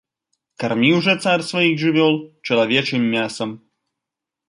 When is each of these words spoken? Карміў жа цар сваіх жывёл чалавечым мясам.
Карміў 0.63 0.95
жа 1.09 1.13
цар 1.27 1.39
сваіх 1.51 1.73
жывёл 1.83 2.13
чалавечым 2.47 3.01
мясам. 3.15 3.49